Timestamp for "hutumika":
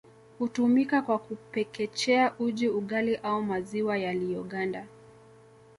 0.39-1.01